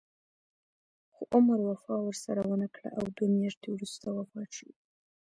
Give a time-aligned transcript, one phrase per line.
[1.13, 4.69] خو عمر وفا ورسره ونه کړه او دوه میاشتې وروسته وفات شو.